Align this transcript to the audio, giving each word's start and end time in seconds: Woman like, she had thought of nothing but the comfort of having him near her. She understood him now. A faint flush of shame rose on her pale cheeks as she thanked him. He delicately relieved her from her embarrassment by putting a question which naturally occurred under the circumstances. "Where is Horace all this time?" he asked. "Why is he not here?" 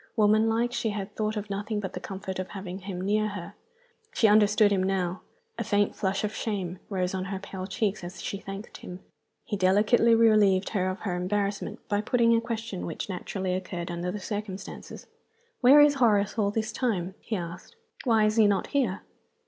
Woman 0.15 0.49
like, 0.49 0.73
she 0.73 0.89
had 0.89 1.15
thought 1.15 1.37
of 1.37 1.47
nothing 1.51 1.79
but 1.79 1.93
the 1.93 1.99
comfort 1.99 2.39
of 2.39 2.47
having 2.47 2.79
him 2.79 2.99
near 3.01 3.27
her. 3.27 3.53
She 4.15 4.27
understood 4.27 4.71
him 4.71 4.81
now. 4.81 5.21
A 5.59 5.63
faint 5.63 5.95
flush 5.95 6.23
of 6.23 6.33
shame 6.33 6.79
rose 6.89 7.13
on 7.13 7.25
her 7.25 7.37
pale 7.37 7.67
cheeks 7.67 8.03
as 8.03 8.19
she 8.19 8.39
thanked 8.39 8.77
him. 8.77 9.01
He 9.45 9.55
delicately 9.55 10.15
relieved 10.15 10.69
her 10.69 10.95
from 10.95 11.03
her 11.03 11.15
embarrassment 11.15 11.87
by 11.87 12.01
putting 12.01 12.35
a 12.35 12.41
question 12.41 12.87
which 12.87 13.09
naturally 13.09 13.53
occurred 13.53 13.91
under 13.91 14.09
the 14.09 14.19
circumstances. 14.19 15.05
"Where 15.59 15.79
is 15.79 15.93
Horace 15.93 16.35
all 16.35 16.49
this 16.49 16.71
time?" 16.71 17.13
he 17.21 17.35
asked. 17.35 17.75
"Why 18.03 18.25
is 18.25 18.37
he 18.37 18.47
not 18.47 18.65
here?" 18.73 19.03